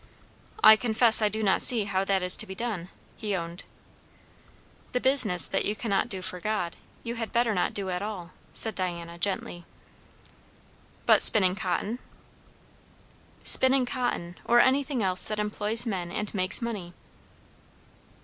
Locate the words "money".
16.63-16.95